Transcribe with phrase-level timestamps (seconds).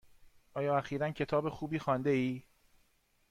[0.53, 2.43] آیا اخیرا کتاب خوبی خوانده ای؟